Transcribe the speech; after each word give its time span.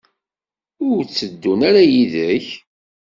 Ur 0.93 0.99
tteddun 1.05 1.59
ara 1.69 1.81
yid-k? 1.91 2.47